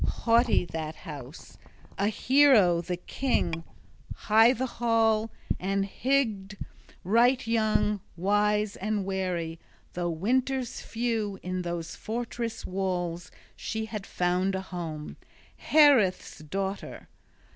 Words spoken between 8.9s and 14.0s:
wary, though winters few in those fortress walls she